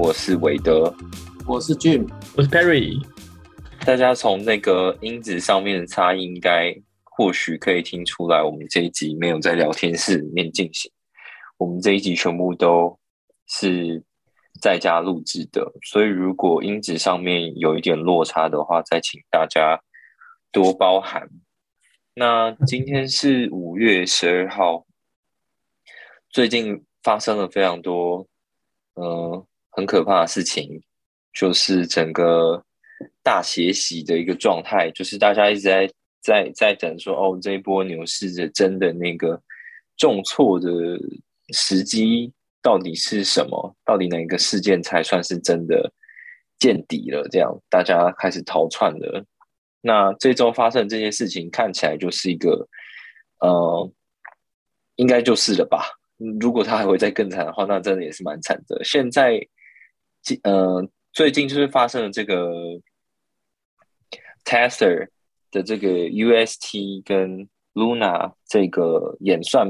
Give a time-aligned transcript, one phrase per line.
[0.00, 0.94] 我是韦德，
[1.44, 3.04] 我是 Jim，我是 Perry。
[3.84, 10.88] 大家从那个音质上面的差异，应该或许可以听出来，我们这一集没有在聊天室里面进行，
[11.56, 12.96] 我们这一集全部都
[13.48, 14.00] 是
[14.62, 19.82] 在家录制的，所以如果音质上面有一点落差的话，再请大家
[20.52, 21.28] 多包涵。
[22.14, 24.86] 那今天是五月十二号，
[26.30, 28.28] 最近发生了非常多，
[28.94, 29.44] 嗯。
[29.70, 30.80] 很可怕的事情，
[31.32, 32.64] 就是整个
[33.22, 35.88] 大血洗的一个状态，就是大家一直在
[36.20, 39.40] 在在等说，哦，这一波牛市的真的那个
[39.96, 40.70] 重挫的
[41.52, 43.76] 时机到底是什么？
[43.84, 45.92] 到底哪一个事件才算是真的
[46.58, 47.28] 见底了？
[47.30, 49.24] 这样大家开始逃窜了。
[49.80, 52.68] 那这周发生这些事情，看起来就是一个，
[53.38, 53.92] 呃，
[54.96, 55.84] 应该就是了吧？
[56.40, 58.82] 如果他还会再更惨的话，那真的也是蛮惨的。
[58.82, 59.40] 现在。
[60.42, 62.52] 呃，最近就是发生了这个
[64.44, 65.08] Tether
[65.50, 69.68] 的这个 UST 跟 Luna 这个演算，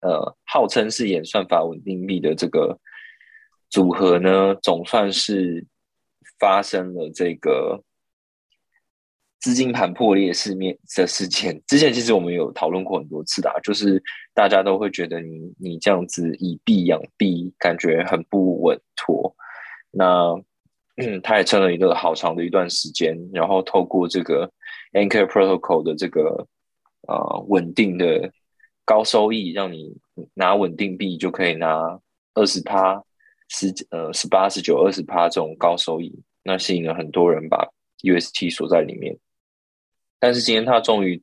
[0.00, 2.78] 呃，号称是演算法稳定币的这个
[3.68, 5.66] 组合呢，总算是
[6.38, 7.82] 发生了这个
[9.40, 11.60] 资金盘破裂事面的事件。
[11.66, 14.02] 之前其实我们有讨论过很多次的，就是
[14.34, 19.34] 大家都会觉得你你这样子以币养币，感觉很不稳妥。
[19.90, 20.34] 那，
[21.22, 24.50] 他也撑了一个好长的一段时间，然后透过这个
[24.92, 26.46] Anchor Protocol 的这个
[27.08, 28.30] 呃稳定的
[28.84, 29.96] 高收益，让你
[30.34, 31.98] 拿稳定币就可以拿
[32.34, 33.02] 二十趴
[33.48, 36.12] 十呃十八十九二十趴这种高收益，
[36.42, 37.66] 那吸引了很多人把
[38.02, 39.16] UST 锁在里面。
[40.18, 41.22] 但是今天他终于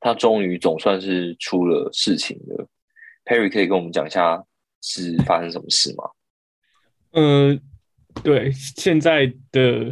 [0.00, 2.68] 他终于总算是出了事情了
[3.24, 4.44] ，Perry 可以跟我们讲一下
[4.82, 6.10] 是发生什么事吗？
[7.12, 7.60] 嗯。
[8.22, 9.90] 对，现在的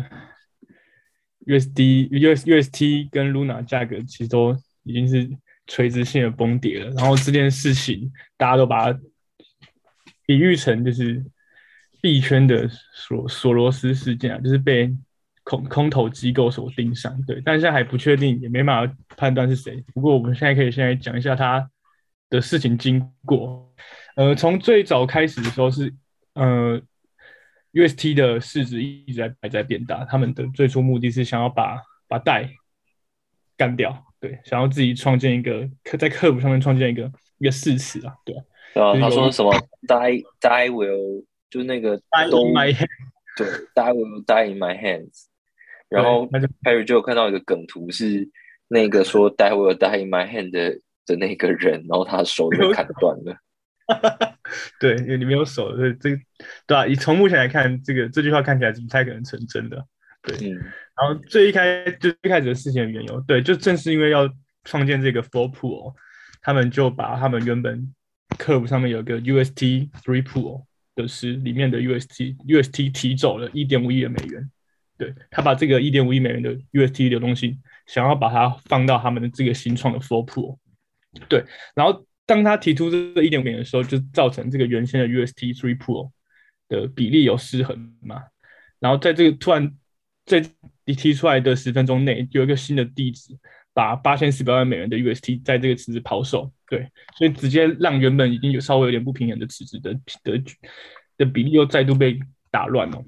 [1.45, 5.29] USD、US、UST 跟 Luna 价格其实都已经是
[5.67, 6.91] 垂直性的崩跌了。
[6.93, 8.99] 然后这件事情，大家都把它
[10.25, 11.23] 比喻成就是
[12.01, 14.95] 币圈的索索罗斯事件啊，就是被
[15.43, 17.21] 空空头机构所盯上。
[17.23, 19.85] 对，但现在还不确定，也没办法判断是谁。
[19.93, 21.69] 不过我们现在可以先来讲一下他
[22.31, 23.75] 的事情经过。
[24.15, 25.93] 呃，从最早开始的时候是
[26.35, 26.81] 呃。
[27.73, 32.49] UST 的市值一直在还在变大，他们的最初目的是想要把把代
[33.57, 38.37] 干掉，对，想要自己创建一个可在客服上面创建一个一个誓词啊，对。
[38.75, 39.53] 啊，他说什么
[39.87, 42.89] die die will 就是那个 die in my hand，
[43.37, 45.27] 对，die will die in my hands。
[45.89, 46.27] 然后
[46.63, 48.31] Harry 就有看到一个梗图，是
[48.69, 53.37] 那个说 die will die in my hand 的的那个人，然后他的手被砍断了。
[54.79, 56.17] 对，因为你没有手，所以这个
[56.67, 56.87] 对吧？
[56.87, 59.87] 以从目前来看，这个这句话看起来是不太可能成真的。
[60.23, 64.29] 对，然后最一开就最开始的事情的缘由，对，就正是因为要
[64.65, 65.95] 创建这个 Four Pool，
[66.41, 67.93] 他们就把他们原本
[68.39, 70.65] 客服上面有个 UST Three Pool
[70.95, 74.51] 的是里面的 UST UST 提走了一点五亿的美元。
[74.99, 80.59] 对他把这个一点五亿美元的 UST 流动性，想要把它放到他们的这个新创的 Four Pool。
[81.29, 81.45] 对，
[81.75, 82.05] 然后。
[82.25, 86.11] 当他提出这个一点五元的时候，就造成这个原先的 UST Three Pool
[86.69, 88.23] 的比例有失衡嘛。
[88.79, 89.73] 然后在这个突然
[90.25, 90.45] 在
[90.85, 93.37] 你提出来的十分钟内，有一个新的地址
[93.75, 99.95] 把八千四百万美元的 UST 在这个池子抛售，对，所以直接让原本已经有稍微有点不平衡的池子的
[100.25, 100.43] 的
[101.19, 102.19] 的比例又再度被
[102.51, 103.05] 打乱了。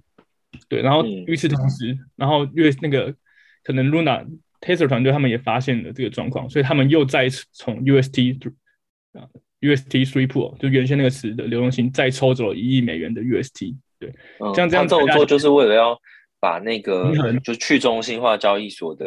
[0.68, 3.14] 对，然后与此同时，然后因为那个
[3.64, 4.24] 可能 Luna
[4.60, 8.38] Tether 团队他们也发现了这个状况，所以他们又再从 UST
[9.60, 14.12] UST Three Pool 就原先那个词的流动性再抽走一亿美元的 UST，对，
[14.54, 15.98] 像这样这么做就是为了要
[16.38, 17.12] 把那个
[17.42, 19.06] 就去中心化交易所的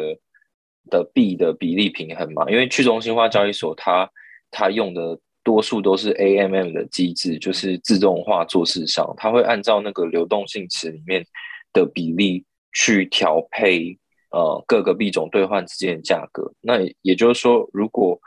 [0.90, 4.10] 的币的比例平衡嘛，因为去中心化交易所它
[4.50, 11.24] 它用的多数都是 AMM 的机制，就是自动化做市商，它会按照那个流动性池里面
[11.72, 13.96] 的比例去调配
[14.32, 16.52] 呃各个币种兑换之间的价格。
[16.60, 18.18] 那也就是说，如果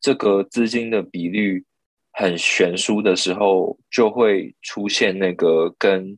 [0.00, 1.64] 这个资金的比率
[2.12, 6.16] 很悬殊的时候，就会出现那个跟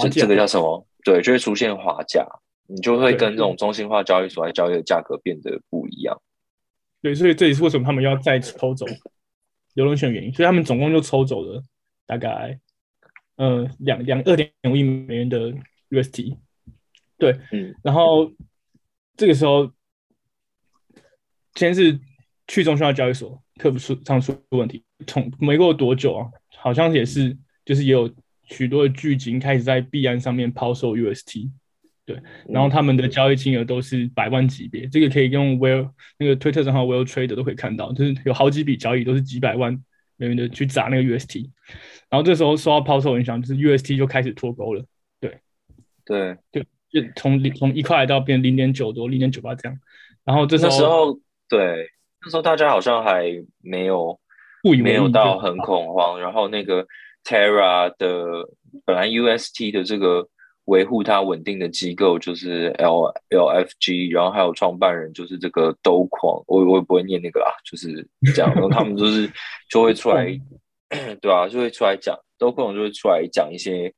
[0.00, 0.86] 这这个叫什么？
[1.04, 2.26] 对，就会出现滑价，
[2.66, 6.20] 你就会跟这种中心化交易所来交易的价格变得不一样。
[7.02, 8.86] 对，所以这也是为什么他们要再抽走
[9.74, 10.32] 流动性原因。
[10.32, 11.62] 所以他们总共就抽走了
[12.06, 12.58] 大概
[13.36, 15.52] 呃两两二点五亿美元的
[15.90, 16.36] UST。
[17.18, 18.30] 对，嗯，然后
[19.16, 19.70] 这个时候
[21.54, 21.98] 先是
[22.50, 26.26] 去中心化交易所客服出上出问题，从没过多久啊，
[26.56, 28.12] 好像也是就是也有
[28.42, 31.48] 许多的巨鲸开始在币安上面抛售 UST。
[32.04, 39.80] 对，然后他们的交易金额都是百万级别，这个可以用 Well 那个推特账号 Well Trade 都可以看到，就是有好几笔交易都是几百万
[40.16, 41.48] 美元的去砸那个 UST，
[42.08, 44.84] 然后这时候受到抛售影响，就是 UST 就开始脱钩了。
[45.20, 45.38] 对，
[46.04, 49.78] 对，就就从零从一块到变零点九多、零点九八这样，
[50.24, 51.88] 然后这时候对，
[52.24, 53.24] 那时候大家好像还
[53.62, 54.18] 没有
[54.82, 56.86] 没有到很恐慌，然后那个
[57.24, 58.48] Terra 的
[58.84, 60.28] 本来 UST 的这个。
[60.66, 69.28] 维护它稳定的机构就是 L L F G，然后还有创办人就是这个都狂，我我也不会念那个啦，就是这样，然后他们就是
[69.68, 70.26] 就会出来，
[71.20, 73.92] 对啊，就会出来讲兜狂就会出来讲一些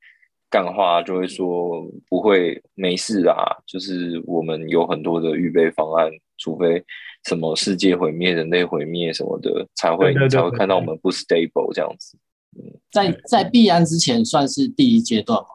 [0.49, 3.37] 干话，就会说不会没事啊，
[3.67, 6.11] 就是我们有很多的预备方案，
[6.43, 6.85] 除非
[7.25, 12.19] 什么世界毁灭、人类毁灭什么的，才会才会看到我们不 stable 这样子。
[12.57, 15.47] 嗯，在在必安之前算是第一阶段吗？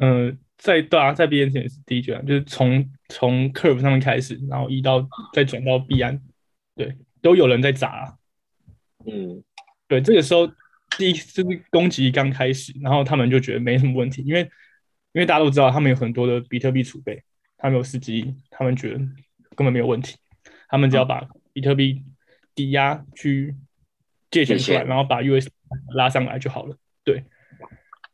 [0.00, 6.20] 嗯，在对啊，在 B N 前是第一阶段，就是从从 Curve 上面开始，然后移到再转到必安
[6.74, 8.16] 对，都有人在砸。
[9.06, 9.44] 嗯，
[9.86, 10.48] 对，这个时候
[10.96, 14.40] 第一就是攻击刚开始，然后他们就觉得没什么问题，因为
[15.12, 17.22] 因为大家都知道他们有很多的比特币储备，
[17.56, 18.98] 他们有司机，他们觉得
[19.54, 20.16] 根本没有问题，
[20.68, 22.02] 他们只要把比特币
[22.54, 23.54] 抵押去
[24.30, 25.50] 借钱出来，然后把 U S
[25.94, 27.24] 拉上来就好了，对。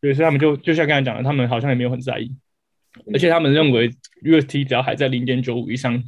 [0.03, 2.35] 对，所以他们就就像刚才讲的，他们好像也没有很在意，
[3.13, 3.91] 而且他们认为
[4.23, 6.03] UST 只要还在零点九五以上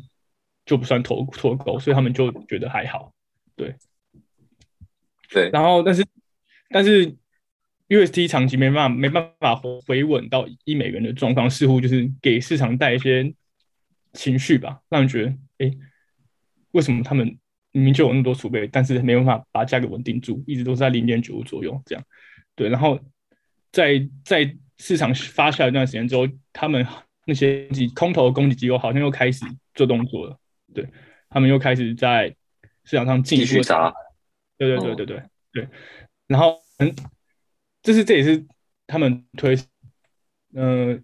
[0.64, 3.12] 就不算脱脱钩，所以他们就觉得还好。
[3.55, 3.75] 对，
[5.28, 5.50] 对。
[5.50, 6.06] 然后，但是
[6.70, 7.14] 但是
[7.90, 9.55] UST 长期没办法没办法
[9.87, 13.35] 回稳到一美元的状况，似乎就是给市场带一些
[14.12, 15.70] 情绪吧，让人觉得，哎，
[16.73, 17.26] 为什么他们
[17.70, 22.05] 明明就有那么多储备，但是没办法把价格稳定住，一直都是在零点九五左右这样？
[22.55, 22.99] 对，然后。
[23.75, 26.87] 在在市场发酵一段时间之后，他们
[27.25, 30.38] 那些空头攻击机构好像又开始做动作了，
[30.75, 30.87] 对
[31.31, 32.29] 他们又开始在
[32.85, 33.91] 市场上进一步砸，
[34.59, 35.23] 对对对对对
[35.53, 35.69] 对，
[36.26, 36.94] 然后嗯，
[37.82, 38.44] 这是这也是
[38.87, 39.56] 他们推，
[40.53, 41.03] 嗯，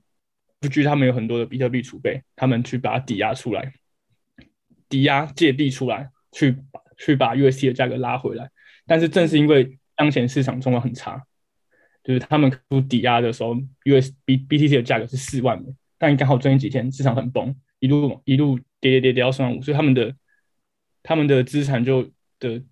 [0.61, 3.75] 不拘他们有很多的比特币储备，他们去把它抵押出来，
[4.89, 6.57] 抵押借币出来，去
[6.97, 8.51] 去把 UST 的价格拉回来，
[8.87, 11.25] 但是正是因为当前市场状况很差。
[12.05, 15.67] 就是他们出抵押的时候，US B BTC 的价格是四万美，
[15.99, 20.15] 但刚好最近几天市场很崩，一路一路跌跌跌跌到三万五，所以他们的
[21.03, 22.63] 他们的资产就的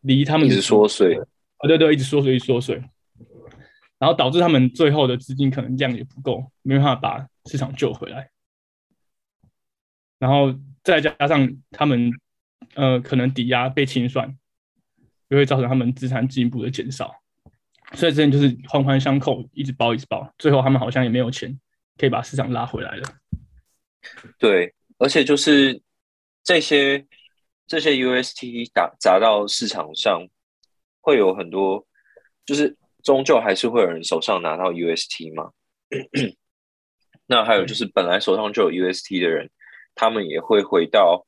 [0.00, 1.18] 离他们一直缩水，
[1.58, 2.82] 哦对对，一直缩水一直缩水，
[4.02, 8.28] 然后导致他们最后的资金可能量也不够，没办法把市场救回来，
[10.18, 10.52] 然后
[10.82, 12.10] 再加上他们
[12.74, 14.36] 呃可能抵押被清算，
[15.30, 17.14] 就会造成他们资产进一步的减少。
[17.94, 21.56] 所以这就是环环相扣，一直包一直包，最后他们好像也没有钱
[21.96, 23.08] 可以把市场拉回来了。
[24.36, 25.80] 对，而且就是
[26.42, 27.06] 这些
[27.68, 30.26] 这些 UST 打砸到市场上，
[31.00, 31.86] 会有很多，
[32.44, 35.50] 就是终究还是会有人手上拿到 UST 嘛。
[37.26, 39.50] 那还有就是本来手上就有 UST 的人，
[39.94, 41.26] 他们也会回到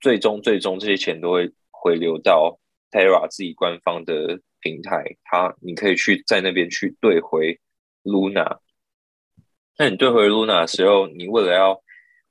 [0.00, 2.58] 最终最终这些钱都会回流到
[2.90, 4.40] Terra 自己官方的。
[4.66, 7.60] 平台，它你可以去在那边去兑回
[8.02, 8.60] Luna。
[9.76, 11.78] 那你兑回 Luna 的时候，你为了要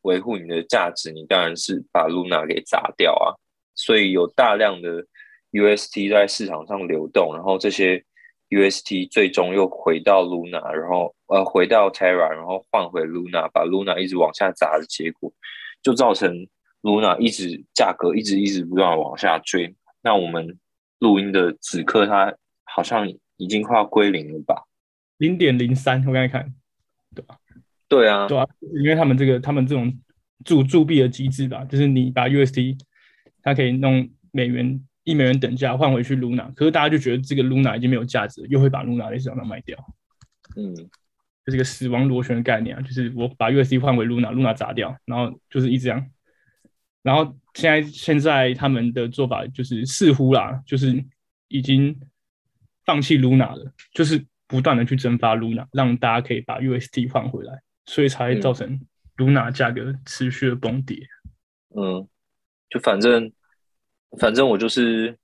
[0.01, 3.37] 维护你的价值，你当然是把 Luna 给砸掉啊。
[3.75, 5.05] 所以有大量的
[5.51, 8.03] UST 在市场上流动，然后这些
[8.53, 15.31] UST 最终又回到 Luna，然后呃回到 Terra，然后换回 Luna，把 Luna 一直往下砸的结果，
[15.81, 16.47] 就造成
[16.81, 19.75] Luna 一直价格一直一直不断往下追。
[20.01, 20.57] 那我们。
[20.99, 22.33] 录音的此刻，它
[22.63, 23.05] 好像
[23.35, 24.63] 已经快要归零了吧？
[25.17, 26.53] 零点零三，我刚才看，
[27.13, 27.37] 对吧？
[27.89, 28.47] 对啊，对啊，
[28.81, 29.93] 因为他们这个，他们这种
[30.45, 32.77] 铸铸币的机制吧，就是你把 UST
[33.41, 39.77] 它可以弄美元一美元等价换回去 Luna，可是大家就觉得这个 Luna 已经没有价值，又会把 Luna 在市场上卖掉。
[40.55, 40.75] 嗯，
[41.45, 46.09] 就是个死亡螺旋的概念啊，就是我把 USD 换回 Luna，Luna 砸掉，然后就是一直这样，
[47.01, 47.37] 然后。
[47.55, 51.05] 现在现在他们的做法就是似乎啦，就是
[51.49, 51.95] 已经
[52.83, 58.81] 放弃 Luna 了，就是不断的去蒸发 Luna，让大家可以把 USD 换回来，所以才会造成
[59.17, 61.07] Luna 价格持续的崩跌。
[61.75, 62.07] 嗯，
[62.71, 63.31] 就反正
[64.19, 65.17] 反正我就是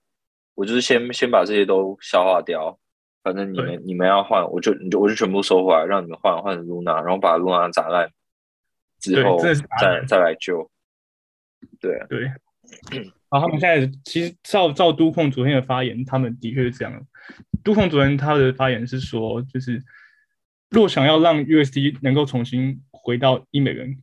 [0.56, 2.78] 我就是先先把这些都消化掉，
[3.24, 8.12] 反正你们你们要换，我就你就我就全部收回来，让你们换换成 Luna，然后把 Luna 砸烂
[9.00, 9.54] 之后再
[10.08, 10.70] 再来救。
[11.80, 12.00] 对。
[12.08, 17.08] 对，然后他们现在其实照照督控昨天的发言，他们的确是这样。
[17.64, 19.82] 督控昨天他的发言是说，就是
[20.70, 23.98] 若想要让 USD 能够重新回到一美元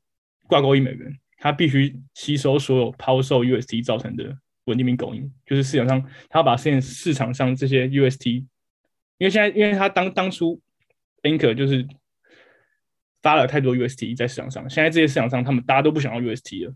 [0.49, 8.44] 挂钩一美元，他必须吸收所有抛售 USD 造成的稳定币供应，就是市场上他要把现在市场上这些 UST，
[9.18, 10.61] 因为现在因为他当当初
[11.23, 11.87] Anchor 就是
[13.23, 16.75] 发了太多 UST 在市场上，现在这些市场上他们大家都不想要 UST 了。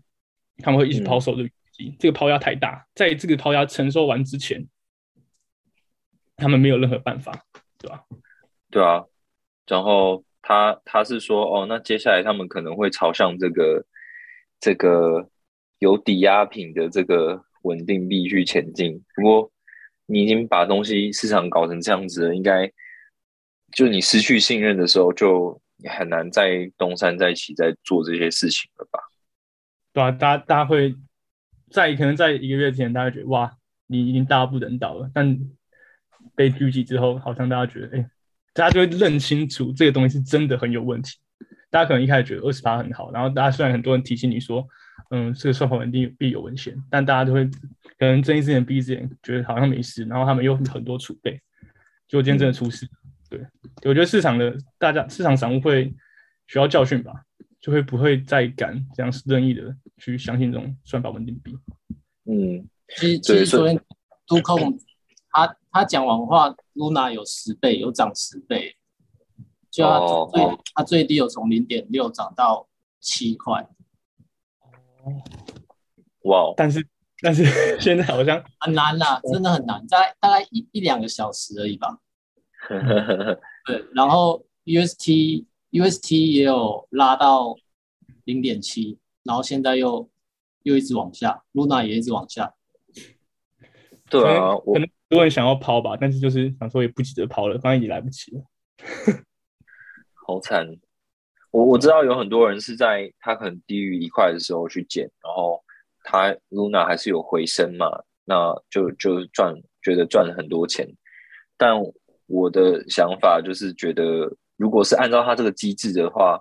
[0.63, 4.67] 他们会一直抛售这个机，这个抛压太大，在这个抛压承受完之前，
[6.35, 7.45] 他们没有任何办法，
[7.79, 8.03] 对吧？
[8.69, 9.03] 对啊，
[9.65, 13.83] 然后他他是说，哦，那接下来他们可能会朝向这个
[14.59, 15.29] 这个
[15.79, 19.03] 有抵押品的这个稳定币去前进。
[19.15, 19.51] 不过
[20.05, 22.71] 你已经把东西市场搞成这样子了，应该
[23.73, 28.99] 就你失去信任的时候，就很难再东山再起，再做这些事情了吧？
[29.93, 30.95] 对啊，大家大家会
[31.69, 33.51] 在可能在一个月之前，大家觉得哇，
[33.87, 35.09] 你已经大不能倒了。
[35.13, 35.39] 但
[36.35, 38.09] 被狙击之后，好像大家觉得，哎，
[38.53, 41.17] 大家就会认清楚这个东西是真的很有问题。
[41.69, 44.67] 大家可能一开始觉得二十八很好，然后大家虽然很多人提醒你说，
[45.11, 50.03] 嗯，这个算法稳定币有危险，但大家都会可能睁一只眼闭一只眼，觉得好像没事。
[50.05, 51.33] 然后他们又很多储备，
[52.07, 52.87] 结果今天真的出事。
[53.29, 53.39] 对，
[53.83, 55.93] 我觉得市场的大家市场散户会
[56.47, 57.13] 需要教训吧。
[57.61, 59.61] 就会不会再敢这样任意的
[59.99, 61.55] 去相信这种算法稳定币？
[62.25, 63.79] 嗯，其实其实昨天
[64.25, 64.79] 都控
[65.29, 68.75] 他他讲完话，Luna 有十倍，有涨十倍，
[69.69, 72.67] 就他最他最低有从零点六涨到
[72.99, 73.69] 七块。
[75.03, 75.21] 哦，
[76.23, 76.53] 哇！
[76.57, 76.87] 但是
[77.21, 77.43] 但是
[77.79, 81.97] 现在好像很难呐，真的很难，大概大概一一两个小时而已吧。
[83.65, 85.45] 对，然后 UST。
[85.71, 87.55] UST 也有拉到
[88.25, 90.09] 零点七，然后现在又
[90.63, 92.53] 又一直往下，Luna 也一直往下。
[94.09, 98.43] 对啊，可能很多人想要抛吧，但是就是想说也不急着抛了，反正也来不及了。
[100.27, 100.67] 好惨！
[101.51, 105.61] 我我知道有很多人是在它可能低于一块的时候去捡，然后
[106.03, 107.87] 它 Luna 还是有回升嘛，
[108.25, 110.87] 那就就赚，觉得赚了很多钱。
[111.57, 111.75] 但
[112.27, 114.35] 我的想法就是觉得。
[114.57, 116.39] 如果是按照他这个机制的话，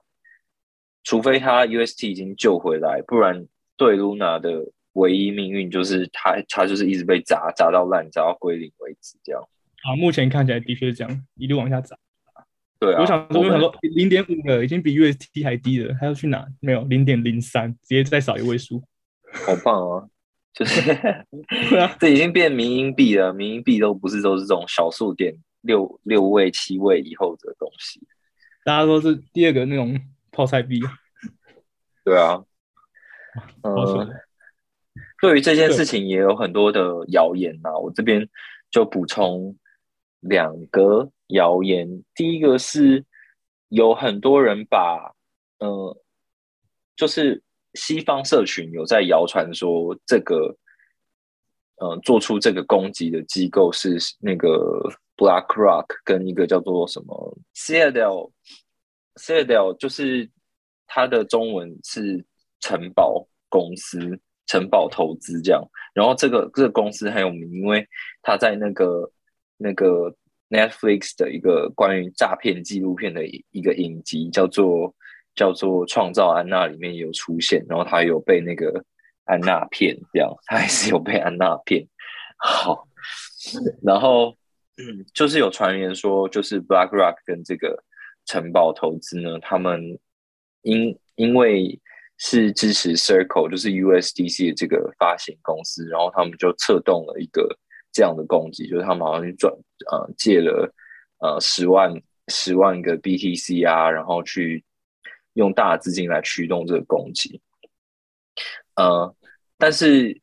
[1.05, 3.47] 除非他 UST 已经救回来，不然
[3.79, 4.63] 对 Luna 的
[4.93, 9.41] 唯一命运就是他他就是一直被砸砸到烂，砸到归零为止这样。
[9.85, 11.97] 啊，目前看起来的确是这样，一路往下砸。
[12.81, 16.45] 对啊，我想说，我想说，零点五了，已经比 UST 还低了，还要去哪？
[16.61, 18.83] 没有，零点零三，直接再少一位数。
[19.33, 20.09] 好棒啊！
[20.53, 20.81] 就是
[22.01, 25.37] 这已经变民营币了，民营币都不是都是这种小数点。
[25.63, 28.01] 六六位、七位以后的东西，
[28.65, 29.95] 大家都是第二个那种
[30.33, 30.81] 泡菜币。
[32.03, 32.43] 对啊，
[33.63, 34.09] 嗯，
[35.21, 37.77] 对于这件事情也有很多的谣言呐。
[37.79, 38.27] 我这边
[38.71, 39.55] 就补充
[40.21, 42.05] 两个谣言。
[42.15, 43.05] 第一个是
[43.69, 45.15] 有很多人把，
[45.59, 45.97] 嗯，
[46.97, 47.43] 就是
[47.75, 50.57] 西方社群有在谣传说这个，
[51.83, 54.81] 嗯，做出这个攻击的机构是那个。
[55.21, 60.31] BlackRock 跟一个叫做什么 Citadel，Citadel 就是
[60.87, 62.25] 它的中文是
[62.59, 65.63] 城堡公司、城堡投资这样。
[65.93, 67.87] 然后这个这个公司很有名，因为
[68.23, 69.13] 他在那个
[69.61, 70.15] 那个
[70.49, 74.95] Netflix 的一个关于诈骗纪录片的一个影集叫做
[75.35, 78.85] 叫做《创造安娜》里面有出现，然后他有被那个
[79.25, 81.87] 安娜骗，这样他还是有被安娜骗。
[82.39, 82.89] 好，
[83.83, 84.35] 然后。
[84.83, 87.85] 嗯，就是有传言说，就是 BlackRock 跟这个
[88.25, 89.99] 城堡投资呢，他们
[90.63, 91.79] 因因为
[92.17, 97.59] 是支持 Circle，就是 USDC 的这个发行公司，然后他们就策动了一个
[97.93, 99.53] 这样的攻击，就是他们好像去转
[99.91, 100.73] 呃借了
[101.19, 101.93] 呃十万
[102.29, 104.65] 十万个 BTC 啊，然后去
[105.35, 107.41] 用大资金来驱动这个攻击，
[108.77, 109.15] 呃，
[109.59, 110.21] 但是。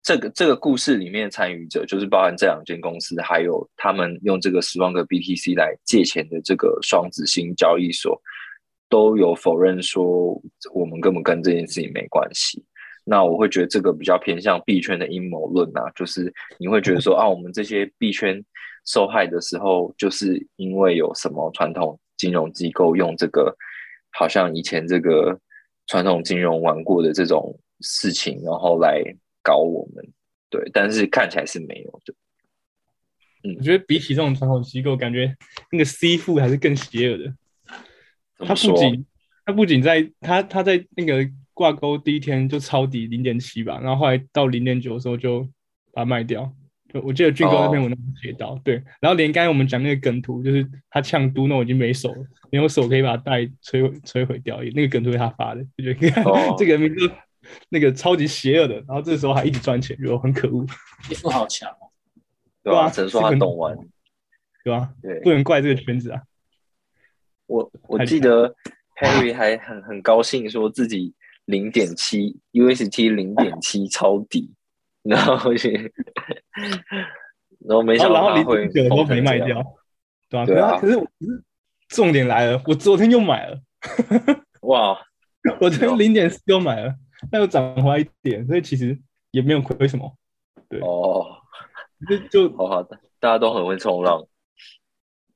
[0.00, 8.18] 这个这个故事里面参与者就是包含这两间公司，还有他们用这个十万个 BTC 来借钱的这个双子星交易所，
[8.88, 10.40] 都有否认说
[10.72, 12.64] 我们根本跟这件事情没关系。
[13.08, 18.44] 那我会觉得这个比较偏向币圈的阴谋论啊，就是你会觉得说 啊，我们这些币圈
[18.84, 23.56] 受害的时候，就是因为有什么传统金融机构用这个，
[24.10, 25.38] 好像以前这个
[25.86, 29.02] 传统金融玩过的这种事情，然后来
[29.42, 30.06] 搞我们。
[30.50, 32.14] 对，但是看起来是没有的。
[33.44, 35.36] 嗯，我觉得比起这种传统机构，感觉
[35.70, 37.34] 那个 C 富还是更邪恶的。
[38.38, 39.06] 他不仅
[39.44, 45.42] 他不仅在他他在那个挂钩第一天就抄底零点七吧，然后后来到零点九的时候就
[45.92, 46.48] 把它卖掉。
[46.94, 56.22] 就我记得俊哥那篇文章写到，对，然后连刚才我们讲那个梗图，就是他呛都诺已经没手了，没有手可以把它带摧毁摧毁掉，那个梗图是他发的，就觉得
[56.56, 57.10] 这个名字
[57.68, 60.64] 那个超级邪恶的，然后这时候还一直赚钱，就很可恶。
[61.10, 61.90] 衣服好强哦，
[62.62, 63.76] 对啊，只能说他懂玩，
[64.62, 64.94] 对吧？
[65.02, 66.22] 对，不能怪这个圈子啊。
[67.46, 68.54] 我我记得
[69.00, 71.14] Harry 还很很高兴说自己
[71.48, 74.54] 零点七 UST 零点七抄底。
[75.02, 75.72] 然后去，
[77.60, 79.64] 然后没想到他会都没卖掉，
[80.28, 80.44] 对啊？
[80.44, 80.78] 对啊。
[80.78, 81.44] 可是，可是
[81.88, 83.58] 重点来了，我昨天又买了，
[84.62, 84.98] 哇！
[85.60, 86.94] 我昨天零点四又买了，
[87.32, 89.00] 那又涨回来一点，所以其实
[89.30, 90.14] 也没有亏什么。
[90.68, 91.24] 对哦，
[92.06, 94.26] 就就好好的，大家都很会冲浪，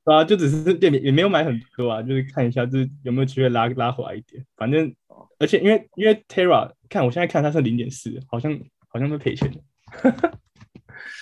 [0.05, 4.45] 对啊，就只是店里也没有买很多啊，就是看一下，就是有没有机会拉拉回来一点。
[4.55, 4.93] 反正，
[5.39, 8.59] 而且因为因为 Terra 看我现在看它是零点四，好像。
[8.95, 9.49] 好像都赔钱。
[9.49, 9.59] 的，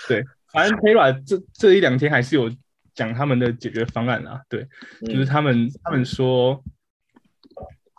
[0.10, 2.54] 对，反正 Terra 这这一两天还是有
[2.94, 4.68] 讲他们的解决方案啊，对，
[5.06, 6.62] 就是他们他们说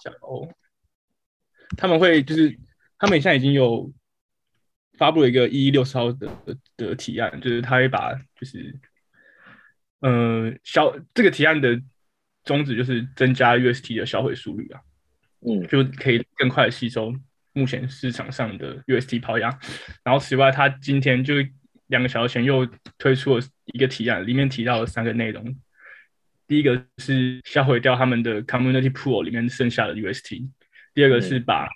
[0.05, 0.47] 讲哦，
[1.75, 2.55] 他们会就是
[2.99, 3.91] 他们现在已经有
[4.99, 6.29] 发布了一个一一六十号的
[6.77, 8.79] 的提案，就是他会把就是
[10.03, 11.81] 嗯消这个提案的
[12.45, 14.83] 宗旨就是增加 UST 的销毁速率啊，
[15.47, 17.13] 嗯，就可以更快的吸收。
[17.55, 19.59] 目前市场上的 UST 抛压，
[20.03, 21.35] 然后此外，他今天就
[21.89, 25.55] 两个小时前又推出了一个提案，里面提到了三个内容。
[26.47, 30.49] 第一个是销毁掉他们的 Community Pool 里面剩下的 UST，
[30.95, 31.69] 第二个是把，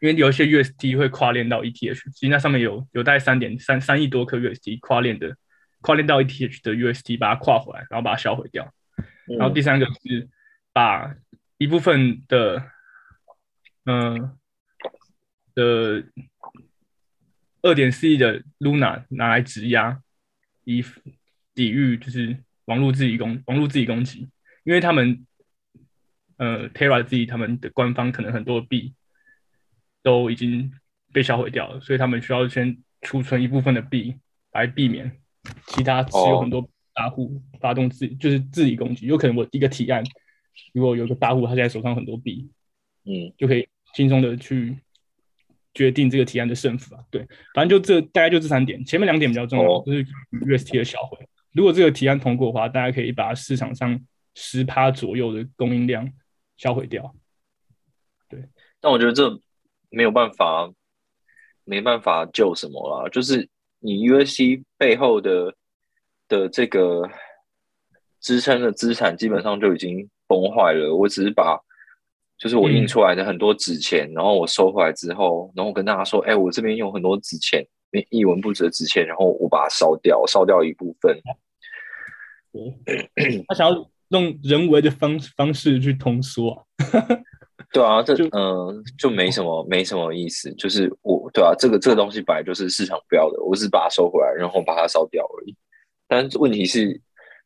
[0.00, 5.36] 因为有一些 UST 会跨链到 ETH，其实那上面有有大概三点三三亿多颗 UST 跨链的，
[5.82, 8.72] 跨链到 ETH 的 UST 把它跨回来，然后把它销毁掉。
[9.38, 10.28] 然后第三个是
[10.72, 11.14] 把
[11.64, 12.70] 一部分的，
[13.84, 14.36] 嗯。
[15.56, 16.04] 的
[17.62, 20.02] 二点四亿的 Luna 拿来质押，
[20.64, 20.84] 以
[21.54, 24.28] 抵御就是网络自己攻网络自己攻击，
[24.64, 25.24] 因为他们
[26.38, 28.96] 呃 Terra 自己他们的官方可能很多币
[30.02, 30.72] 都已经
[31.12, 34.18] 被销毁掉了，所以他们需要先储存一部分的币
[34.50, 35.20] 来避免
[35.68, 40.02] 其他持有很多大户发动自就是自己攻击，有可能我一个提案，
[40.72, 42.50] 如果有个大户他现在手上很多币，
[43.04, 44.78] 嗯，就可以轻松的去。
[45.76, 51.18] 决定这个提案的胜负啊，对，反正就这大概就这三点，前面两点比较重要，就是 UST 的销毁。
[51.50, 54.00] 如果这个提案通过的话，大家可以把市场上
[54.36, 56.08] 十趴左右的供应量
[56.56, 57.12] 销毁掉。
[58.28, 58.48] 对，
[58.80, 59.36] 但我觉得这
[59.90, 60.72] 没有办法，
[61.64, 63.48] 没办法救什么啦，就是
[63.80, 65.56] 你 USC 背后的
[66.28, 67.10] 的这个
[68.20, 70.94] 支撑的资产基本上就已经崩坏了。
[70.94, 71.58] 我只是把。
[72.36, 77.64] 就是我印出来的很多纸钱，然后我收回来之后，然后我跟大家说：“哎，我这边有很多纸钱，
[78.10, 81.16] 一文不值的纸钱，然后我把它烧掉，烧掉一部分。”
[83.46, 86.66] 他想要用人为的方方式去通缩，
[87.72, 90.52] 对啊，这嗯就没什么没什么意思。
[90.54, 95.56] 就是我对啊，这个这个东西本来就是市场不要的，我只是把它收回来，然后把它烧掉而已。
[96.08, 97.00] 但问题是，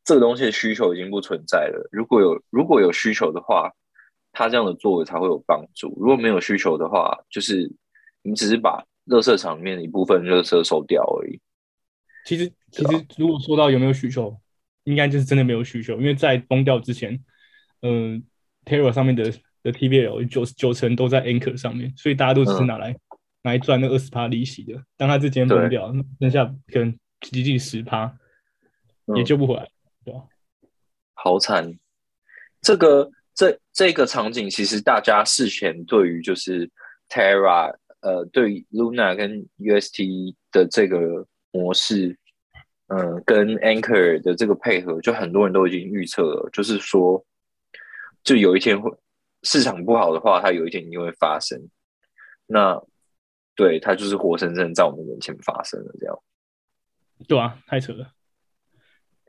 [0.09, 1.89] 这个东西的需求已经不存在了。
[1.93, 3.71] 如果有如果有需求的话。
[4.31, 5.89] 他这样的作为才会有帮助。
[5.99, 7.73] 如果没有需求的话，就是
[8.23, 11.41] 你只是把热色场里面的一部分热色收掉而已。
[12.25, 14.39] 其实，其实如果说到有没有需求，
[14.85, 15.99] 应该就是真的没有需求。
[15.99, 17.19] 因为在崩掉之前，
[17.83, 18.23] 嗯
[18.65, 22.95] ，Terra 上面的的 TBL 九九成都在 Anchor 上面，所以大家都只是拿来
[23.43, 24.81] 拿来赚那二十趴利息的。
[24.97, 28.15] 当他之前崩掉，剩下可能仅仅十趴，
[29.17, 29.69] 也救不回来，
[31.15, 31.79] 好惨，
[32.61, 33.11] 这个。
[33.39, 36.69] 这这个场景其实大家事前对于就是
[37.09, 42.19] Terra 呃对 Luna 跟 UST 的这个模式，
[42.89, 47.25] 嗯，跟 Anchor 的这个配合，就很多人都已经预测了，就是说，
[48.25, 48.91] 就有一天会
[49.45, 51.71] 市场不好的话，它有一天一定会发生。
[52.45, 52.83] 那
[53.55, 56.19] 对它就是活生生在我们眼前发生了，这样。
[57.29, 58.11] 对啊，太扯了。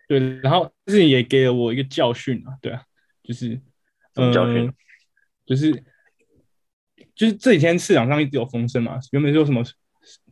[0.09, 2.83] 对，然后这也给了我一个教训啊，对啊，
[3.23, 3.61] 就是。
[4.15, 4.73] 嗯，
[5.45, 5.71] 就是
[7.15, 9.63] 就是这几天市场上一直有风声嘛，原本说什么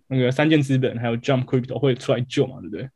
[0.07, 2.89] 那个三箭资本还有 Jump Crypto 会出来救嘛，对不对？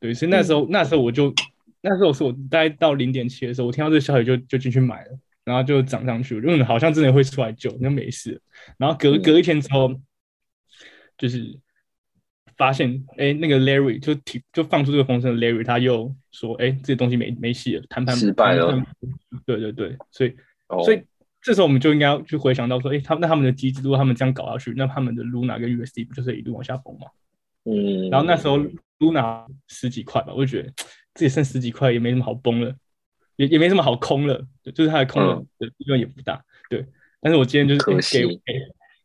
[0.00, 1.34] 对，所以那时候那时候我就
[1.82, 8.40] 那时候是我大概到零点七的时候，我听到这个消息就就进去买了，然后就涨上去，因为好像真的会出来救，那没事。
[8.78, 10.00] 然后隔隔一天之后，
[11.18, 11.58] 就是
[12.56, 18.82] 发现哎，那个 Larry 就提就放出这个风声 Larry，他又说哎，这些东西没没戏了，谈判失败了。
[19.44, 20.34] 对对对，所以
[20.84, 21.02] 所以
[21.42, 27.06] 这时候我们就应该要去回想到说，哎，他那他们的机制如果他们这样搞下去，那他们的 Luna 跟 USD 不就是一路往下崩吗？
[27.64, 28.58] 嗯，然后那时候
[28.98, 30.72] Luna 十几块吧，我就觉得
[31.14, 32.74] 自己剩十几块也没什么好崩了，
[33.36, 35.22] 也也没什么好空了，就是它的空
[35.58, 36.86] 的利润也不大，对。
[37.20, 38.52] 但是我今天就是给给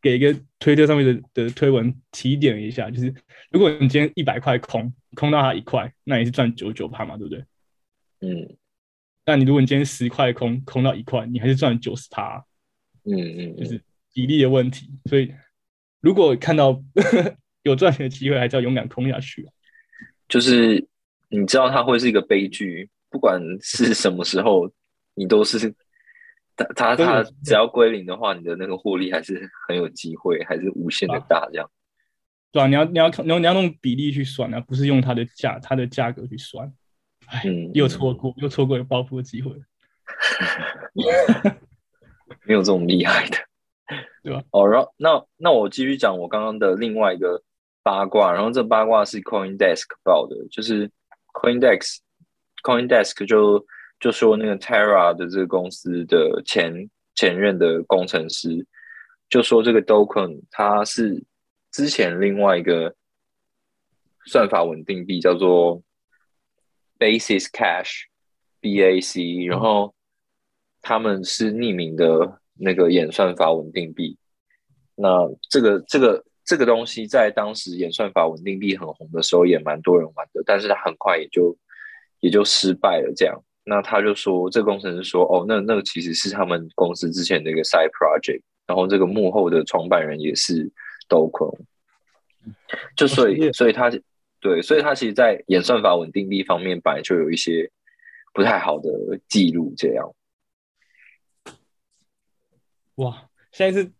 [0.02, 3.14] 给一个推特上面的的推文提点一下，就是
[3.50, 7.44] 如果你今天一百块空空到它一块，那也是赚九九趴嘛，对不对？
[8.20, 8.56] 嗯。
[9.24, 12.44] 但你如果你今天十块空空到一块，你还是赚九十趴，
[13.04, 13.80] 嗯嗯，就是
[14.12, 14.90] 比例的问题。
[15.08, 15.32] 所以
[16.00, 16.82] 如果看到。
[17.64, 19.48] 有赚钱的机会，还是要勇敢空下去。
[20.26, 20.84] 就是
[21.28, 24.68] 你知道它会是一个悲剧，不管是什么时候，
[25.14, 25.72] 你都是
[26.56, 31.70] 它它它只要归零的话，你的那个获利还是很有机会，还是无限的大这样。
[32.50, 36.72] 对啊，你要你要你要你要用比例去算啊，不是用它的价它的价格去算。
[37.26, 37.42] 哎，
[37.74, 39.52] 又错过又错过有暴富的机会。
[42.44, 43.36] 没有这种厉害的，
[44.22, 44.42] 对吧？
[44.50, 47.42] 哦，然后那那我继续讲我刚刚的另外一个。
[47.84, 50.88] 八卦，然后这八卦是 CoinDesk 报的，就是
[51.34, 51.96] CoinDesk
[52.62, 53.66] CoinDesk 就
[54.02, 58.66] 就说那个 Terra 的这个公司的前前任的工程师
[59.30, 61.24] 就说这个 Token 它是
[61.70, 62.94] 之前另外一个
[64.26, 65.82] 算法稳定币叫做
[66.98, 68.06] Basis Cash
[68.60, 69.94] BAC，然后
[70.82, 74.18] 他们是匿名的那个演算法稳定币，
[74.96, 75.08] 那
[75.48, 76.24] 这个这个。
[76.44, 81.56] 这个东西在当时演算法稳定币很红的时候，也蛮多人玩的，但是他很快也就
[82.18, 83.12] 也就失败了。
[83.14, 90.70] 这样，那他就说，这个工程师说，哦，那那个其实是他们公司之前的一个 side project，然后这个幕后的创办人也是
[91.08, 91.58] Do Kwon，
[92.96, 93.90] 就所以所以他
[94.40, 97.70] 对，所以他其实，在演算法稳定力方面，本来就有一些
[98.32, 98.90] 不太好的
[99.28, 99.72] 记录。
[99.76, 100.14] 这样，
[102.96, 103.90] 哇，现在是。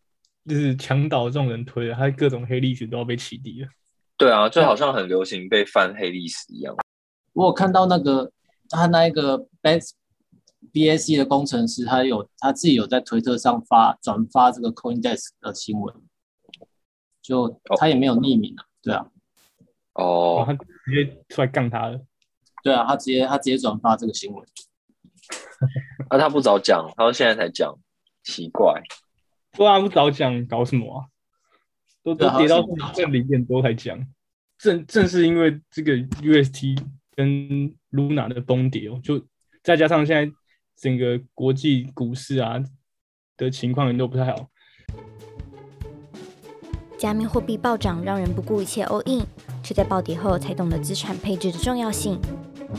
[0.44, 3.68] 就是墙倒众人推了，他各种黑历史都要被启迪了。
[4.16, 6.74] 对啊，就好像很流行被翻黑历史一样。
[7.32, 8.32] 我有看到那个
[8.68, 9.80] 他那一个 B
[10.72, 15.94] B S C 的工程师，他有他自己有在推特上发转发这个 CoinDesk 的新闻，
[17.22, 19.08] 就他也没有匿名啊，对啊。
[19.94, 22.00] 哦，他直接出来杠他了。
[22.62, 24.46] 对啊，他直接他直接转发这个新闻。
[26.10, 27.78] 那 他不早讲，他说现在才讲，
[28.24, 28.82] 奇怪。
[29.52, 31.06] 不然不早讲，搞什么啊？
[32.02, 34.04] 都都跌到这零点多才讲，
[34.58, 36.82] 正正是因为这个 UST
[37.14, 37.28] 跟
[37.90, 39.24] Luna 的崩跌哦，就
[39.62, 40.32] 再加上现在
[40.76, 42.62] 整个国际股市啊
[43.36, 44.48] 的情况都不太好。
[46.98, 49.26] 加密货币暴涨，让人不顾一切 all in，
[49.62, 52.20] 却在暴跌后才懂得资产配置的重要性。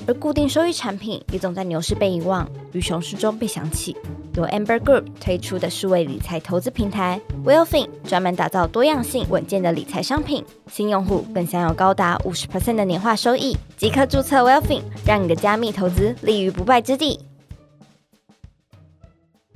[0.08, 3.96] 而固定收益产品也总在牛市被遗忘，与熊市中被想起。
[4.36, 13.56] 由 Amber Group 推出的数位理财投资平台 Willfin，专门打造多样性、稳健的理财商品，新用户更享有高达五十 percent 的年化收益。
[13.78, 17.20] 即刻注册 Willfin，让你的加密投资立于不败之地。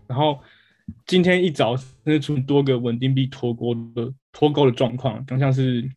[0.05, 0.39] 然后
[1.07, 5.89] 今天一早，那出多个稳定币脱钩的脱钩的状况，就像是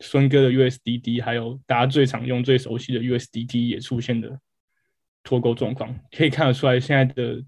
[0.00, 4.38] 孙哥的 USDD，还有大家最常用、最熟悉的 USDT 也出现的
[5.22, 7.42] 脱钩状况，可以看得出来现在的。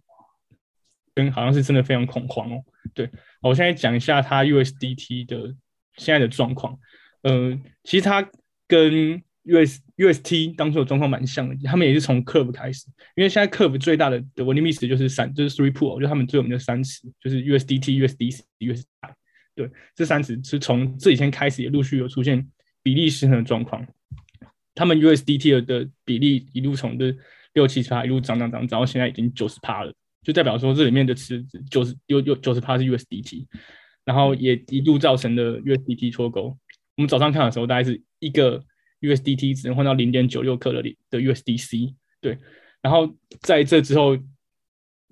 [1.15, 2.63] 跟好像是真的非常恐慌哦。
[2.93, 5.55] 对，我现在讲一下它 USDT 的
[5.97, 6.79] 现在的状况。
[7.23, 8.21] 呃，其实它
[8.69, 12.85] 跟 US UST 当初的状况蛮像的，他们也是从 Curve 开始。
[13.15, 18.85] 因为现在 Curve 最大的的稳定币池就是三，就是 Three Pool，就他们最有名的三次，就是 USDT、USDC、USI。
[19.57, 22.47] 对，这三池是从这几天开始也陆续有出现
[22.83, 23.85] 比例失衡的状况。
[24.75, 27.13] 他们 USDT 的比例一路从的
[27.55, 29.93] 六七十趴一路涨涨涨，涨到现在已经九十趴了。
[30.23, 33.47] 就代表说这里面的池子九十有有九十趴是 USDT，
[34.05, 36.55] 然后也一度造成了 USDT 脱钩。
[36.97, 38.63] 我们早上看的时候，大概是一个
[39.01, 41.95] USDT 只能换到零点九六克的的 USDC。
[42.21, 42.39] 对，
[42.83, 44.19] 然后在这之后，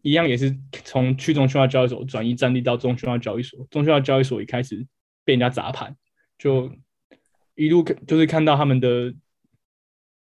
[0.05, 4.87] 一样也是从去中心化交易所转移战力到中心化交易所，中心化交易所一开始
[5.25, 5.97] 被人家砸盘，
[6.39, 6.71] 就
[7.57, 9.13] 一路就是看到他们的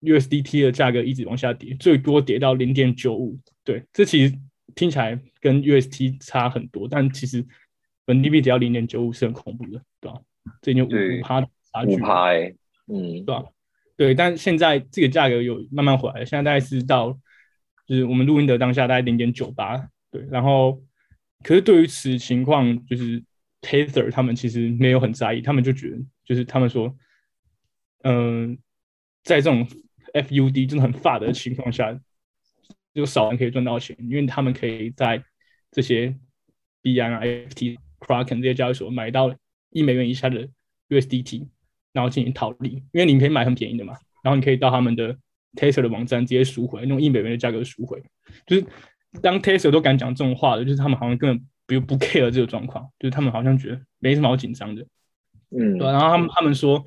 [0.02, 3.39] USDT 的价格一直往下跌，最多跌到零点九五。
[3.63, 4.36] 对，这其实。
[4.76, 7.46] 听起来跟 UST 差很多，但其实
[8.06, 10.19] 本地币只要零点九五是很恐怖的，对吧？
[10.63, 12.52] 这已经五五趴差距，五趴哎，
[12.88, 13.43] 嗯，对吧？
[13.96, 17.15] 对，但现在这个价格有慢慢回来，现在大概是到
[17.93, 19.77] 是我们录音的当下大概零点九八，
[20.12, 20.82] 对，然后
[21.43, 23.23] 可是对于此情况，就是
[23.62, 26.95] Tether 他们其实没有很在意，他们就觉得就是他们说，
[28.03, 28.58] 嗯，
[29.23, 29.67] 在这种
[30.13, 31.97] FUD 真的很发的情况下，
[32.93, 35.23] 就少人可以赚到钱，因为他们可以在
[35.71, 36.15] 这些
[36.82, 39.36] BN 啊、FT、Kraken 这些交易所买到
[39.69, 40.49] 一美元以下的
[40.89, 41.47] USDT。
[41.93, 45.15] 然后进行套利，因为你可以买很便宜的嘛，然后你可以到他们的
[45.55, 48.01] Tesla 的网站直接赎回，用一美元的价格赎回。
[48.45, 48.65] 就是
[49.21, 51.45] 当 Tesla 都敢讲这种话的，就是他们好像根本
[51.79, 54.81] 不不 care 这个状况，就是他们好像觉得没什么好紧张的。
[55.55, 55.87] 嗯，对。
[55.87, 56.83] 然后他们他们说，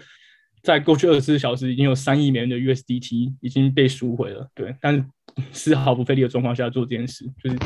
[0.63, 4.75] 在过去二十四小时已经有三亿美元的 USDT 已经被赎回了，对。
[4.81, 5.05] 但是
[5.53, 7.57] 丝毫不费力的状况下做这件事，就是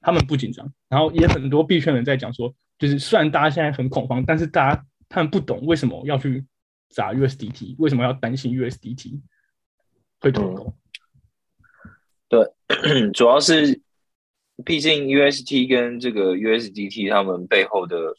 [0.00, 0.70] 他们不紧张。
[0.88, 6.44] 然后也很多币圈人在讲说，就是虽然大家现在很恐慌，但是大家他们不懂为什么要去。
[6.90, 9.20] 砸 USDT 为什么要担心 USDT
[10.24, 10.72] 会脱钩？
[12.28, 12.50] 对，
[13.12, 13.78] 主要是
[14.64, 18.14] 毕竟 UST 跟这个 USDT 他们背后的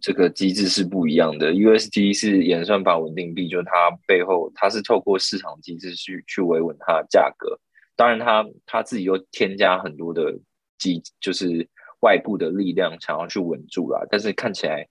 [0.00, 1.52] 这个机制是不一样的。
[1.52, 7.58] UST 是演算法稳定币，就是它背后它是透过市场机制去去维稳它的价格。
[7.96, 10.32] 当然，它它自己又添加很多的
[10.78, 11.68] 机，就是
[12.02, 14.06] 外部的力量想要去稳住啦。
[14.08, 14.86] 但是看起来。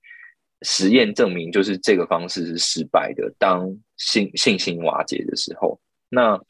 [0.61, 3.31] 实验证明，就是这个方式是失败的。
[3.37, 5.79] 当信信心瓦解的时候，
[6.15, 6.41] 那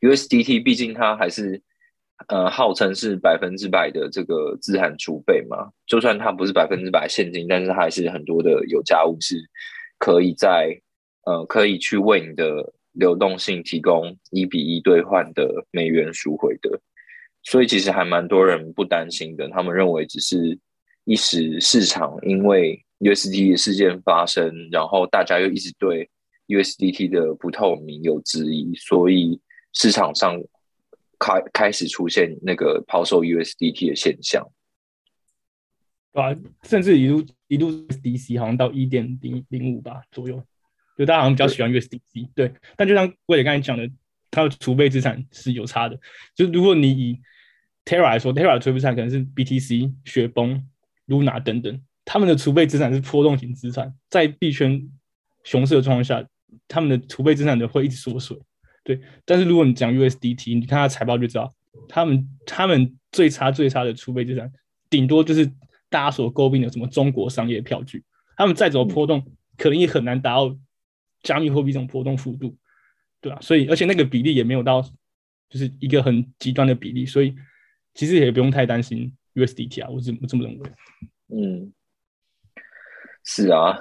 [0.00, 1.60] USDT 毕竟它还是
[2.28, 5.70] 呃号称是百分之百的这个资产储备嘛。
[5.86, 9.36] 就算它不是百分之百现金，但是还是很多的有价物是
[9.98, 10.80] 可以在
[11.26, 16.80] 呃可以去为你的流动性提供一比一兑换的美元赎回的。
[17.42, 20.58] 所以其实还蛮多人不担心的，他们认为只是
[21.04, 22.80] 一时市场因为。
[23.00, 26.08] USDT 事件发生，然后大家又一直对
[26.46, 29.40] USDT 的不透明有质疑，所以
[29.72, 30.38] 市场上
[31.18, 34.46] 开开始出现那个抛售 USDT 的现象，
[36.12, 36.40] 对吧？
[36.62, 40.42] 甚至一度一度 USDC 好像到一点零零五吧左右，
[40.98, 42.52] 就大家好像比较喜欢 USDC，对。
[42.76, 43.88] 但就像威磊刚才讲的，
[44.30, 45.98] 它的储备资产是有差的。
[46.34, 47.20] 就如果你以
[47.84, 50.68] Terra 来说，Terra 的储备资产可能是 BTC、雪崩、
[51.06, 51.82] Luna 等等。
[52.04, 54.90] 他们的储备资产是波动型资产，在币圈
[55.42, 56.26] 熊市的状况下，
[56.68, 58.38] 他们的储备资产的会一直缩水。
[58.82, 61.54] 对，但是如果你讲 USDT，你看它财报就知道，
[61.88, 64.52] 他们他们最差最差的储备资产，
[64.90, 65.46] 顶多就是
[65.88, 68.04] 大家所诟病的什么中国商业票据，
[68.36, 69.24] 他们再怎么波动，
[69.56, 70.56] 可能也很难达到
[71.22, 72.56] 加密货币这种波动幅度，
[73.20, 73.38] 对吧？
[73.40, 74.82] 所以，而且那个比例也没有到，
[75.48, 77.34] 就是一个很极端的比例，所以
[77.94, 80.70] 其实也不用太担心 USDT 啊，我这么这么认为。
[81.28, 81.72] 嗯。
[83.26, 83.78] 是啊，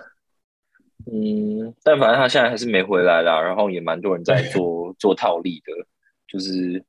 [1.11, 5.73] 嗯，但反正他现在还是没回来啦，然后也蛮多人在做 做套利的，
[6.27, 6.83] 就是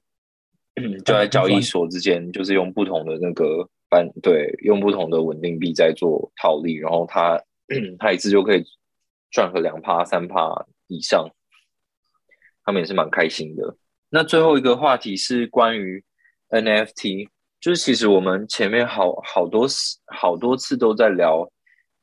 [1.04, 7.42] 就在交易所之间，就是用不同的那个反对，用不同的稳定币在做套利，然后他
[7.98, 8.64] 他一次就可以
[9.30, 11.28] 赚个两趴三趴以上，
[12.64, 13.76] 他们也是蛮开心的。
[14.10, 16.04] 那最后一个话题是关于
[16.50, 17.28] NFT，
[17.60, 21.50] 就是其实我们前面好好多次好多次都在聊。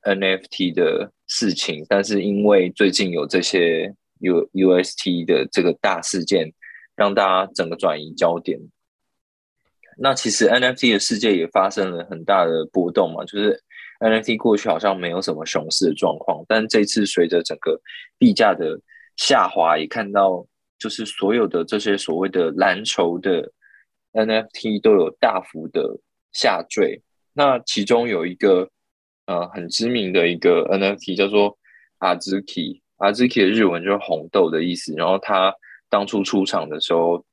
[0.04, 6.52] NFT 的事情，但是因为最近有这些 U UST 的这个大事件，
[6.94, 8.60] 让大家整个转移焦点。
[9.98, 13.64] 那其实 NFT 的世界也发生了很大的波动嘛，就是
[14.02, 17.80] NFT 过去好像没有什么熊市的状况，但这次随着整个
[18.18, 18.78] 币价的
[19.16, 20.46] 下滑，也看到
[20.78, 23.50] 就是所有的这些所谓的蓝筹的
[24.12, 25.98] NFT 都有大幅的
[26.34, 27.02] 下坠。
[27.32, 28.70] 那其中有一个。
[29.28, 31.58] 呃，很知名的一个 NFT 叫做
[32.00, 34.94] 阿兹 K，阿兹 K 的日文就是红豆的意思。
[34.96, 35.54] 然后他
[35.90, 37.24] 当初出场的时候，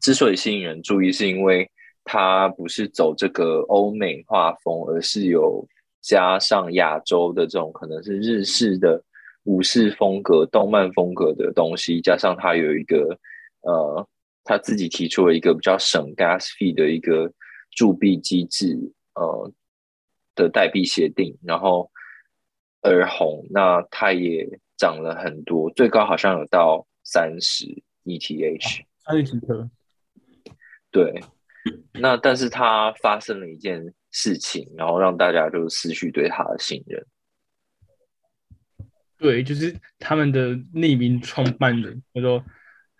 [0.00, 1.68] 之所以吸引人注意，是因为
[2.04, 5.66] 他不是走这个欧美画风，而是有
[6.02, 9.02] 加上亚洲的这种可能是日式的
[9.44, 13.18] 武士风格、动漫风格的东西，加上他有一个
[13.62, 14.06] 呃，
[14.44, 17.32] 他自己提出了一个比较省 gas fee 的一个
[17.70, 18.78] 铸币机制，
[19.14, 19.50] 呃。
[20.34, 21.90] 的代币协定，然后
[22.80, 27.64] 而红，那它也涨了很多，最高好像有到三十
[28.04, 29.70] ETH，三十几颗。
[30.90, 31.22] 对，
[31.92, 37.06] 那但是它发生了一件事情，然后让大家就失去对它的信任。
[39.16, 42.40] 对，就是他们的匿名创办人，叫做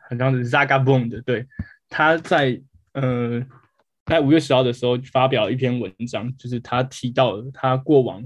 [0.08, 1.46] 好像是 Zaga Bond，对，
[1.88, 3.44] 他在呃。
[4.06, 8.22] 在五月十号的时候发表了一篇文章，就是他提到了他过往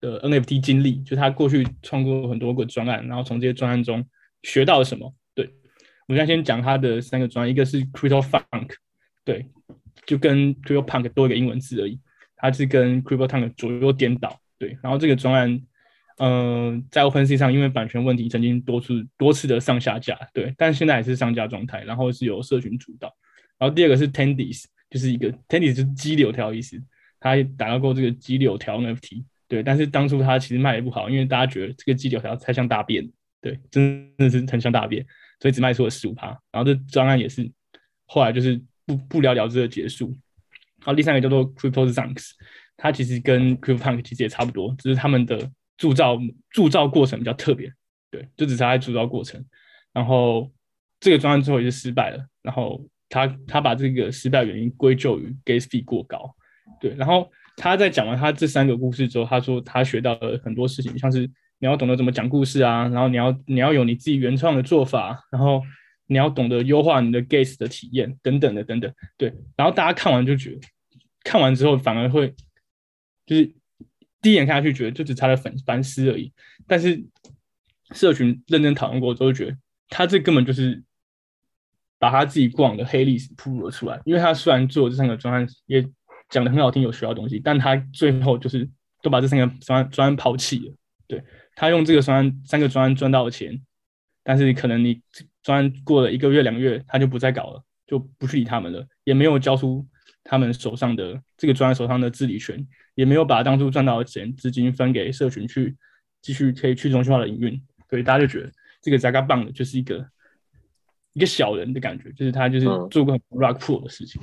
[0.00, 4.04] 的 NFT 经历，就他过去创作很多个专案，然后从这些专案中
[4.42, 5.14] 学到了什么。
[5.34, 5.50] 对
[6.06, 8.70] 我们先讲他的三个专案，一个是 Crypto Funk，
[9.24, 9.46] 对，
[10.06, 11.98] 就跟 Crypto Punk 多一个英文字而已，
[12.36, 14.38] 它是跟 Crypto Punk 左右颠倒。
[14.58, 15.62] 对，然后这个专案，
[16.18, 23.14] 嗯，在 OpenSea 上因为版权问题，曾经多次多次的上下架，对，但现在还是上架状态，然后是由社群主导。
[23.58, 26.80] 然后第二个是 Tendies，就是一个 Tendies 就是鸡柳条意思，
[27.20, 33.08] 他打到过这个鸡柳条 NFT，对，但是当初他其实卖的不好，因为大家觉得这个鸡柳条太像大便，
[33.40, 35.04] 对，真的是很像大便，
[35.40, 36.28] 所以只卖出了十五趴。
[36.52, 37.50] 然后这专案也是
[38.06, 40.08] 后来就是不不了了之的结束。
[40.78, 42.30] 然后第三个叫做 Crypto Zunks。
[42.80, 46.16] 它其实跟 CryptoPunk 其实也差不多，只是他们的铸造
[46.48, 47.68] 铸造过程比较特别，
[48.08, 49.44] 对，就只是在铸造过程。
[49.92, 50.48] 然后
[51.00, 56.34] 这个专案最后也是失败了，然后他他把这个失败原因归咎于 gas fee 过高，
[56.80, 56.94] 对。
[56.94, 61.20] 然后他在讲完他这三个故事之后，他说他学到了很多事情，像是
[61.58, 65.62] 你要懂得怎么讲故事啊，然后你要你要有你自己原创的做法，然后
[66.06, 69.32] 你要懂得优化你的 gas 的体验等等的等等，对。
[69.56, 70.60] 然后大家看完就觉得，
[71.24, 72.34] 看完之后反而会。
[73.26, 73.44] 就是
[74.22, 76.32] 第一眼看下去，觉得就只差了粉反思而已。
[76.66, 77.04] 但是
[77.90, 79.58] 社群认真讨论过之后，觉得
[79.90, 80.82] 他这根本就是
[81.98, 84.00] 把他自己过往的黑历史铺露了出来。
[84.04, 85.84] 因为他虽然做这三个专案也
[86.28, 88.68] 讲的很好听，有学到东西，但他最后就是
[89.02, 90.74] 都把这三个专专案抛弃了。
[91.06, 91.22] 对
[91.54, 93.60] 他用这个专案三个专案赚到了钱，
[94.22, 95.00] 但是可能你
[95.42, 99.86] 专案过了一个月两个月，他就不再搞了，就不去理他们了，也没有交出
[100.22, 102.66] 他们手上的这个专案手上的治理权。
[102.94, 105.76] 也没有把当初赚到的钱资金分给社群去
[106.20, 108.50] 继续可以去中心化的营运，所以大家就觉得
[108.82, 110.04] 这个 Zaga 棒的就是一个
[111.18, 114.22] 一个小人的感觉，就是他就是做过很 rock pool 的事情。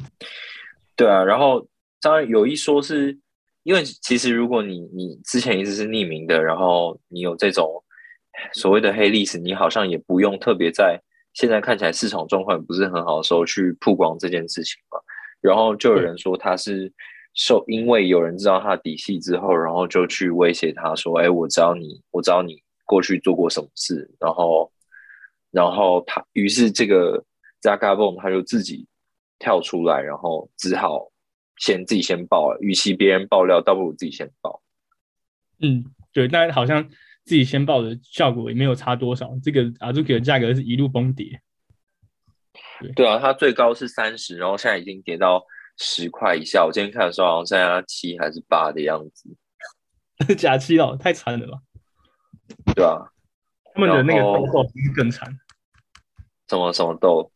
[0.96, 1.68] 对啊，然后
[2.02, 3.18] 当然有一说是
[3.64, 7.84] 因为其实如果你你之前一直是匿名的，然后你有这种
[8.54, 10.98] 所谓的黑历史，你好像也不用特别在
[11.34, 14.98] 现在看起来市场状况不是很好的时候去曝光这件事情嘛。
[15.42, 16.92] 然后就有人说他是。
[17.38, 24.72] 受，因为有人知道他的底细之后，然后就去威胁他说：“哎，我知道你，我知道你过去做过什么事。”然后，
[25.56, 27.24] 然后他，于是这个
[27.62, 28.86] Zagabon 他就自己
[29.40, 31.10] 跳出来，然后只好
[31.58, 32.60] 先自己先爆了。
[32.60, 34.62] 与其别人爆料，倒不如自己先爆。
[35.62, 36.86] 嗯，对，但好像
[37.24, 39.32] 自己先爆的效果也没有差多少。
[39.42, 41.40] 这个 Azuki 的价格是一路崩跌。
[42.96, 45.44] 对啊，它最高是三十，然后现在已经跌到。
[45.78, 49.30] 十块以下，我今天看的时候好像剩下七还是八的样子，
[50.36, 51.60] 假七哦，太惨了吧？
[52.74, 53.12] 对啊，
[53.74, 54.66] 他们的那个豆豆
[54.96, 55.38] 更惨。
[56.50, 57.32] 什么什么豆？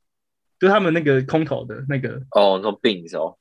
[0.60, 3.38] 就他们那个空投的那个哦，那 Beans 哦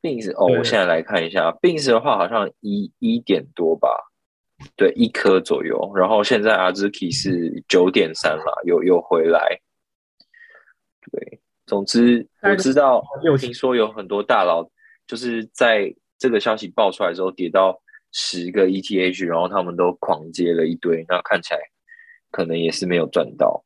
[0.00, 3.88] ，Beans 哦，我现在来看一下，Beans 的话好像一一点多吧，
[4.76, 5.92] 对，一颗左右。
[5.94, 9.60] 然后现在 Azuki 是九点三了，又又回来，
[11.10, 11.40] 对。
[11.66, 14.68] 总之，我知道，又听说有很多大佬，
[15.06, 17.80] 就是在这个消息爆出来之后，跌到
[18.10, 21.60] 十个 ETH，然后他们都狂接了一堆，那看起来
[22.32, 23.64] 可能也是没有赚到。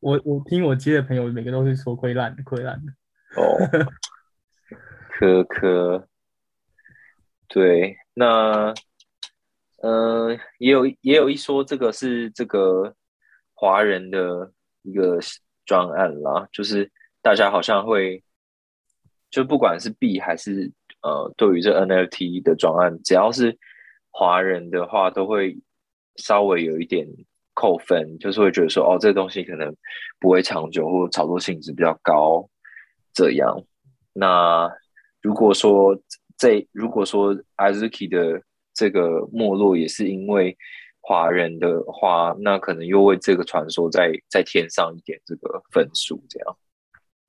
[0.00, 2.92] 我我听我接的朋友，每个都是说亏烂的，亏烂的。
[3.40, 3.56] 哦，
[5.18, 6.08] 科科，
[7.48, 8.72] 对，那
[9.82, 12.94] 嗯，也有也有一说，这个是这个
[13.54, 15.18] 华人的一个
[15.64, 16.90] 专案啦，就是。
[17.22, 18.22] 大家好像会，
[19.30, 20.70] 就不管是币还是
[21.02, 23.58] 呃，对于这 NFT 的专案，只要是
[24.12, 25.58] 华人的话，都会
[26.18, 27.04] 稍微有一点
[27.56, 29.74] 扣分，就是会觉得说，哦，这个东西可能
[30.20, 32.48] 不会长久，或炒作性质比较高。
[33.12, 33.64] 这样，
[34.12, 34.70] 那
[35.22, 35.98] 如果说
[36.36, 38.42] 这如果说 Azuki 的
[38.74, 40.54] 这个没落也是因为
[41.00, 46.58] 华人的话，那可能又为这个传说再再添上一点这个分数，这样。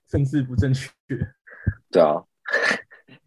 [0.10, 0.90] 政治不正确，
[1.92, 2.24] 对啊，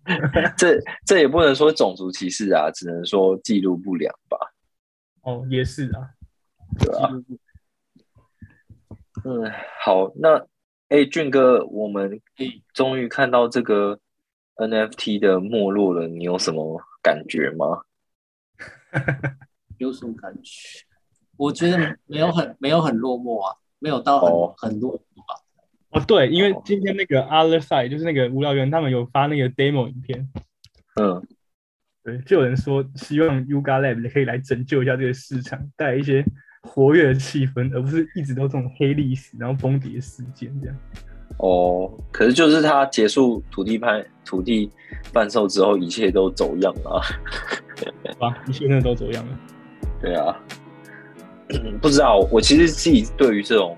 [0.56, 4.38] 这这也不能说种族歧视啊，只能说记录不良吧。
[5.22, 6.08] 哦，也是啊，
[6.78, 7.10] 对啊。
[9.24, 9.50] 嗯，
[9.82, 10.46] 好，那
[10.88, 12.20] 哎，俊哥，我们
[12.72, 13.98] 终于看到这个
[14.56, 17.82] NFT 的没落了，你有什么感觉吗？
[19.78, 20.84] 有什么感觉？
[21.36, 25.40] 我觉得没有很没有很落寞啊，没有到很很落寞吧。
[25.90, 30.28] 哦，对，因为今天那个 Other Side 就是那个无聊猿，他们有发那个 demo 影片。
[31.00, 31.26] 嗯，
[32.02, 36.24] 对，就有人说希望 Yuga Lab 可以来拯救一下这个市场，带来一些
[36.62, 40.76] 活跃的气氛，而不是一直都这种黑历史，然后崩跌事件这样。
[41.38, 44.70] 哦，可是就是他结束土地拍土地
[45.12, 47.00] 贩售之后，一切都走样了。
[48.18, 49.38] 啊，一切真的都走样了。
[50.02, 50.36] 对啊，
[51.80, 52.18] 不知道。
[52.30, 53.76] 我其实自己对于这种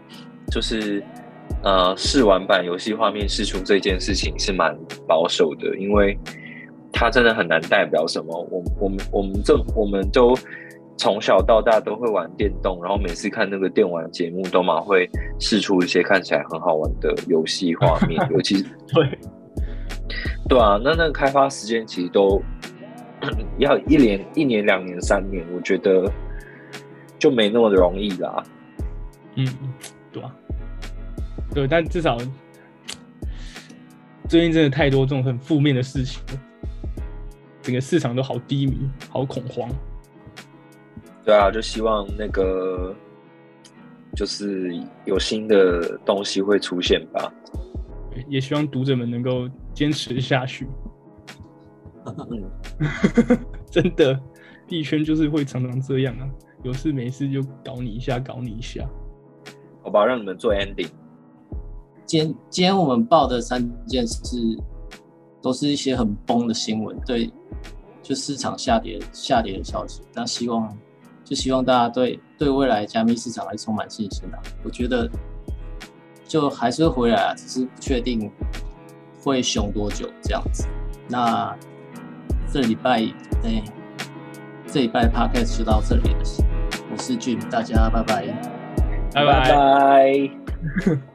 [0.50, 1.02] 就是
[1.62, 4.76] 呃试玩版游戏画面试出这件事情是蛮
[5.06, 6.18] 保守的，因为
[6.92, 8.36] 它真的很难代表什么。
[8.50, 10.36] 我我们我们这我们都
[11.02, 18.62] 从小到大都会玩电动，然后每次看那个电玩节目都嘛会试出一些看起来很好玩的游戏画面， 尤其是
[18.94, 19.18] 对。
[20.48, 22.40] 对啊，那那个开发时间其实都
[23.58, 26.08] 要一年、一年、两年、三年，我觉得
[27.18, 28.40] 就没那么容易啦。
[29.34, 29.44] 嗯，
[30.12, 30.32] 对啊，
[31.52, 32.16] 对，但至少
[34.28, 36.40] 最近真的太多这种很负面的事情了，
[37.60, 39.68] 整个市场都好低迷、好恐慌。
[41.24, 42.94] 对啊，就希望那个
[44.16, 47.32] 就是有新的东西会出现吧。
[48.28, 50.66] 也希望读者们能够坚持下去。
[52.04, 52.50] 嗯
[53.70, 54.20] 真的，
[54.66, 56.28] 币圈就是会常常这样啊，
[56.62, 58.84] 有事没事就搞你一下，搞你一下。
[59.82, 60.90] 好吧，让你们做 ending。
[62.04, 64.36] 今今天我们报的三件事，
[65.40, 67.32] 都是一些很崩的新闻，对，
[68.02, 70.02] 就市场下跌下跌的消息。
[70.12, 70.76] 那希望，
[71.32, 74.38] 就希望大家对对未来加密市场还是充满信心的。
[74.62, 75.08] 我觉得。
[76.24, 78.30] 就还是会回来啊，只是不确定
[79.22, 80.66] 会熊多久这样子。
[81.06, 81.54] 那
[82.50, 83.02] 这礼拜，
[83.44, 83.62] 哎，
[84.66, 86.20] 这礼拜 podcast 就到这里了。
[86.90, 88.24] 我是 Jim，大家拜拜，
[89.12, 91.11] 拜拜。